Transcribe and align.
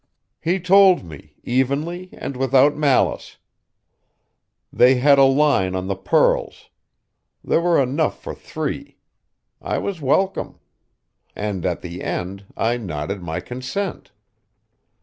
"He 0.39 0.59
told 0.59 1.03
me, 1.05 1.35
evenly 1.43 2.09
and 2.13 2.35
without 2.35 2.75
malice. 2.75 3.37
They 4.73 4.95
had 4.95 5.19
a 5.19 5.25
line 5.25 5.75
on 5.75 5.85
the 5.85 5.95
pearls; 5.95 6.71
there 7.43 7.61
were 7.61 7.79
enough 7.79 8.19
for 8.19 8.33
three. 8.33 8.97
I 9.61 9.77
was 9.77 10.01
welcome. 10.01 10.57
And 11.35 11.67
at 11.67 11.83
the 11.83 12.01
end, 12.03 12.45
I 12.57 12.77
nodded 12.77 13.21
my 13.21 13.41
consent. 13.41 14.11